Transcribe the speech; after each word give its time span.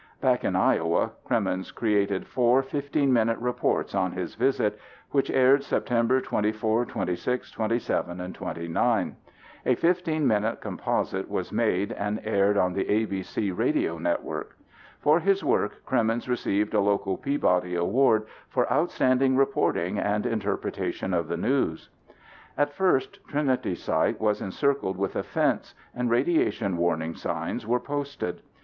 Back 0.19 0.43
in 0.43 0.55
Iowa, 0.55 1.11
Cremeens 1.25 1.71
created 1.71 2.25
four 2.25 2.63
15 2.63 3.13
minute 3.13 3.37
reports 3.37 3.93
on 3.93 4.13
his 4.13 4.33
visit 4.33 4.79
which 5.11 5.29
aired 5.29 5.61
Sept. 5.61 6.23
24, 6.23 6.85
26, 6.87 7.51
27 7.51 8.19
and 8.19 8.33
29. 8.33 9.15
A 9.67 9.75
15 9.75 10.25
minute 10.25 10.59
composite 10.59 11.29
was 11.29 11.51
made 11.51 11.91
and 11.91 12.19
aired 12.23 12.57
on 12.57 12.73
the 12.73 12.85
ABC 12.85 13.55
Radio 13.55 13.99
Network. 13.99 14.57
For 15.01 15.19
his 15.19 15.43
work 15.43 15.85
Cremeens 15.85 16.27
received 16.27 16.73
a 16.73 16.79
local 16.81 17.15
Peabody 17.15 17.75
Award 17.75 18.25
for 18.49 18.73
"Outstanding 18.73 19.35
Reporting 19.37 19.99
and 19.99 20.25
Interpretation 20.25 21.13
of 21.13 21.27
the 21.27 21.37
News." 21.37 21.89
At 22.57 22.73
first 22.73 23.19
Trinity 23.27 23.75
Site 23.75 24.19
was 24.19 24.41
encircled 24.41 24.97
with 24.97 25.15
a 25.15 25.21
fence 25.21 25.75
and 25.93 26.09
radiation 26.09 26.77
warning 26.77 27.13
signs 27.13 27.67
were 27.67 27.79
posted. 27.79 28.41